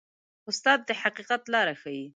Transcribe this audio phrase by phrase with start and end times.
[0.49, 2.05] استاد د حقیقت لاره ښيي.